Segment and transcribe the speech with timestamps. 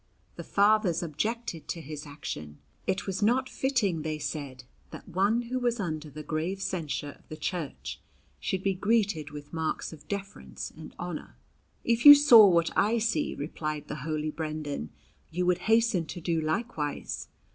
[0.35, 2.57] The Fathers objected to his action.
[2.87, 7.29] It was not fitting, they said, that one who was under the grave censure of
[7.29, 8.01] the Church
[8.39, 11.37] should be greeted with marks of deference and honour.
[11.83, 14.89] "If you saw what I see," replied the holy Brendan,
[15.29, 17.27] "you would hasten to do likewise.